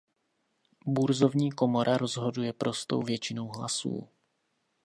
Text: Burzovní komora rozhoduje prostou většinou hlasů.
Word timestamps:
Burzovní 0.85 1.51
komora 1.51 1.97
rozhoduje 1.97 2.53
prostou 2.53 3.01
většinou 3.01 3.47
hlasů. 3.47 4.09